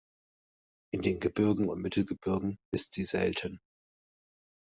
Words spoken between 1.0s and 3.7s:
den Gebirgen und Mittelgebirgen ist sie selten.